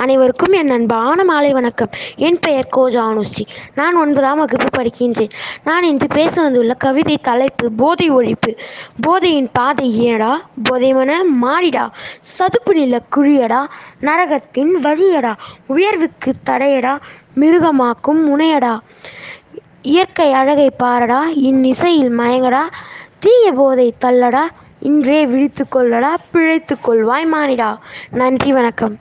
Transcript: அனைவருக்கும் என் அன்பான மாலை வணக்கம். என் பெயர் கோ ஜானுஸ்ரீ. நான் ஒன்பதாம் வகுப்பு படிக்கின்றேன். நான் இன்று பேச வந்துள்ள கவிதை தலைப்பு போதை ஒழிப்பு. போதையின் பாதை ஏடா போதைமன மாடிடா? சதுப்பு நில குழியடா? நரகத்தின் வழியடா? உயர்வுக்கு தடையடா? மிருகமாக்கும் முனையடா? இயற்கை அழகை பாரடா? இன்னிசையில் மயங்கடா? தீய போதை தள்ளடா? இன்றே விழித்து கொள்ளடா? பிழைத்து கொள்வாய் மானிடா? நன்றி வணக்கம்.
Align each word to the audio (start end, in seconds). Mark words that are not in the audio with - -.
அனைவருக்கும் 0.00 0.52
என் 0.52 0.70
அன்பான 0.70 1.24
மாலை 1.24 1.52
வணக்கம். 1.52 1.88
என் 2.16 2.38
பெயர் 2.38 2.66
கோ 2.66 2.90
ஜானுஸ்ரீ. 2.90 3.46
நான் 3.74 3.96
ஒன்பதாம் 3.96 4.38
வகுப்பு 4.38 4.82
படிக்கின்றேன். 4.82 5.30
நான் 5.64 5.82
இன்று 5.82 6.06
பேச 6.06 6.42
வந்துள்ள 6.42 6.74
கவிதை 6.74 7.18
தலைப்பு 7.18 7.72
போதை 7.72 8.10
ஒழிப்பு. 8.10 8.56
போதையின் 9.00 9.50
பாதை 9.52 9.98
ஏடா 9.98 10.40
போதைமன 10.70 11.12
மாடிடா? 11.42 11.90
சதுப்பு 12.20 12.74
நில 12.74 13.00
குழியடா? 13.16 13.66
நரகத்தின் 14.00 14.72
வழியடா? 14.82 15.34
உயர்வுக்கு 15.66 16.32
தடையடா? 16.50 16.98
மிருகமாக்கும் 17.40 18.22
முனையடா? 18.26 18.78
இயற்கை 19.82 20.32
அழகை 20.32 20.70
பாரடா? 20.70 21.20
இன்னிசையில் 21.34 22.18
மயங்கடா? 22.18 22.62
தீய 23.18 23.52
போதை 23.52 23.94
தள்ளடா? 24.04 24.46
இன்றே 24.80 25.26
விழித்து 25.26 25.66
கொள்ளடா? 25.74 26.14
பிழைத்து 26.32 26.76
கொள்வாய் 26.88 27.28
மானிடா? 27.32 27.78
நன்றி 28.10 28.52
வணக்கம். 28.52 28.98